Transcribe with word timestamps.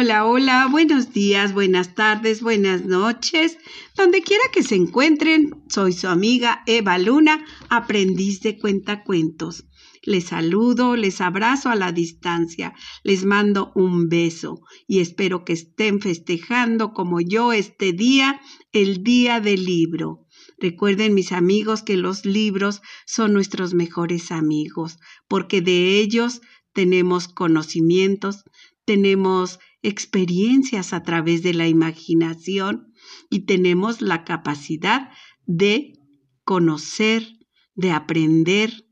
Hola, 0.00 0.26
hola, 0.26 0.68
buenos 0.70 1.12
días, 1.12 1.52
buenas 1.52 1.96
tardes, 1.96 2.40
buenas 2.40 2.84
noches. 2.84 3.58
Donde 3.96 4.22
quiera 4.22 4.44
que 4.52 4.62
se 4.62 4.76
encuentren, 4.76 5.64
soy 5.68 5.92
su 5.92 6.06
amiga 6.06 6.62
Eva 6.66 6.98
Luna, 6.98 7.44
aprendiz 7.68 8.40
de 8.42 8.56
cuentacuentos. 8.60 9.64
Les 10.04 10.26
saludo, 10.26 10.94
les 10.94 11.20
abrazo 11.20 11.68
a 11.68 11.74
la 11.74 11.90
distancia, 11.90 12.74
les 13.02 13.24
mando 13.24 13.72
un 13.74 14.08
beso 14.08 14.60
y 14.86 15.00
espero 15.00 15.44
que 15.44 15.54
estén 15.54 16.00
festejando 16.00 16.92
como 16.92 17.20
yo 17.20 17.52
este 17.52 17.92
día, 17.92 18.40
el 18.70 19.02
día 19.02 19.40
del 19.40 19.64
libro. 19.64 20.28
Recuerden 20.58 21.12
mis 21.12 21.32
amigos 21.32 21.82
que 21.82 21.96
los 21.96 22.24
libros 22.24 22.82
son 23.04 23.32
nuestros 23.32 23.74
mejores 23.74 24.30
amigos, 24.30 25.00
porque 25.26 25.60
de 25.60 25.98
ellos 25.98 26.40
tenemos 26.72 27.26
conocimientos, 27.26 28.44
tenemos 28.84 29.58
experiencias 29.82 30.92
a 30.92 31.02
través 31.02 31.42
de 31.42 31.54
la 31.54 31.68
imaginación 31.68 32.92
y 33.30 33.40
tenemos 33.40 34.00
la 34.00 34.24
capacidad 34.24 35.10
de 35.46 35.92
conocer, 36.44 37.26
de 37.74 37.92
aprender, 37.92 38.84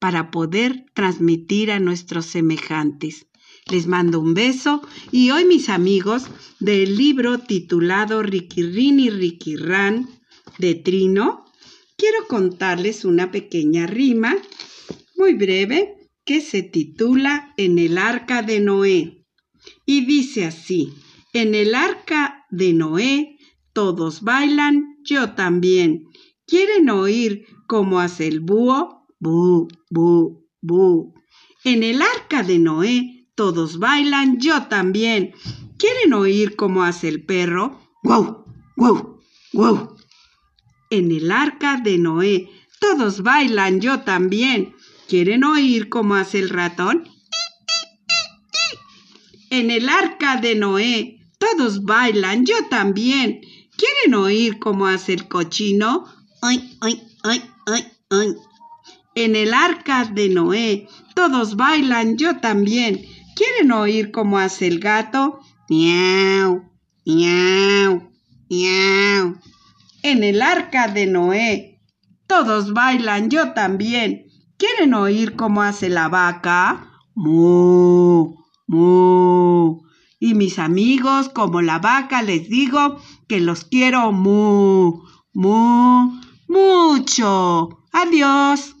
para 0.00 0.30
poder 0.30 0.86
transmitir 0.94 1.70
a 1.70 1.78
nuestros 1.78 2.24
semejantes. 2.26 3.26
Les 3.70 3.86
mando 3.86 4.18
un 4.18 4.34
beso 4.34 4.80
y 5.12 5.30
hoy 5.30 5.44
mis 5.44 5.68
amigos 5.68 6.24
del 6.58 6.96
libro 6.96 7.38
titulado 7.38 8.22
Riquirrin 8.22 8.98
y 8.98 9.10
Riquirrán 9.10 10.08
de 10.58 10.74
Trino, 10.74 11.44
quiero 11.96 12.26
contarles 12.28 13.04
una 13.04 13.30
pequeña 13.30 13.86
rima 13.86 14.36
muy 15.16 15.34
breve 15.34 16.08
que 16.24 16.40
se 16.40 16.62
titula 16.62 17.52
En 17.58 17.78
el 17.78 17.98
arca 17.98 18.42
de 18.42 18.60
Noé. 18.60 19.19
Y 19.92 20.02
dice 20.02 20.44
así, 20.44 20.94
en 21.32 21.52
el 21.52 21.74
arca 21.74 22.46
de 22.48 22.72
Noé 22.72 23.38
todos 23.72 24.22
bailan, 24.22 24.98
yo 25.02 25.32
también. 25.32 26.04
¿Quieren 26.46 26.90
oír 26.90 27.44
cómo 27.66 27.98
hace 27.98 28.28
el 28.28 28.38
búho? 28.38 29.04
Bu, 29.18 29.66
bu, 29.90 30.46
bu. 30.62 31.12
En 31.64 31.82
el 31.82 32.02
arca 32.02 32.44
de 32.44 32.60
Noé 32.60 33.26
todos 33.34 33.80
bailan, 33.80 34.38
yo 34.38 34.68
también. 34.68 35.32
¿Quieren 35.76 36.12
oír 36.12 36.54
cómo 36.54 36.84
hace 36.84 37.08
el 37.08 37.24
perro? 37.24 37.80
Guau, 38.04 38.44
guau, 38.76 39.18
guau. 39.52 39.96
En 40.90 41.10
el 41.10 41.32
arca 41.32 41.80
de 41.82 41.98
Noé 41.98 42.48
todos 42.78 43.24
bailan, 43.24 43.80
yo 43.80 44.02
también. 44.02 44.72
¿Quieren 45.08 45.42
oír 45.42 45.88
cómo 45.88 46.14
hace 46.14 46.38
el 46.38 46.48
ratón? 46.48 47.08
En 49.50 49.70
el 49.70 49.88
arca 49.88 50.36
de 50.36 50.54
Noé 50.54 51.20
todos 51.38 51.84
bailan, 51.84 52.46
yo 52.46 52.54
también. 52.68 53.40
¿Quieren 53.76 54.14
oír 54.14 54.58
cómo 54.58 54.86
hace 54.86 55.12
el 55.14 55.26
cochino? 55.26 56.04
Ay, 56.40 56.78
ay, 56.80 57.02
ay. 57.22 57.42
En 59.14 59.34
el 59.34 59.52
arca 59.52 60.04
de 60.04 60.28
Noé 60.28 60.88
todos 61.14 61.56
bailan, 61.56 62.16
yo 62.16 62.38
también. 62.40 63.00
¿Quieren 63.34 63.72
oír 63.72 64.12
cómo 64.12 64.38
hace 64.38 64.68
el 64.68 64.78
gato? 64.78 65.40
Miau, 65.68 66.62
miau, 67.04 68.10
miau. 68.48 69.38
En 70.02 70.24
el 70.24 70.42
arca 70.42 70.88
de 70.88 71.06
Noé 71.06 71.80
todos 72.26 72.72
bailan, 72.72 73.30
yo 73.30 73.52
también. 73.52 74.26
¿Quieren 74.56 74.94
oír 74.94 75.36
cómo 75.36 75.62
hace 75.62 75.88
la 75.88 76.08
vaca? 76.08 76.86
Mu, 77.14 78.36
mu. 78.66 78.99
Y 80.22 80.34
mis 80.34 80.58
amigos, 80.58 81.30
como 81.30 81.62
la 81.62 81.78
vaca, 81.78 82.20
les 82.20 82.50
digo 82.50 83.00
que 83.26 83.40
los 83.40 83.64
quiero 83.64 84.12
mu, 84.12 85.02
mu, 85.32 86.20
mucho. 86.46 87.80
Adiós. 87.90 88.76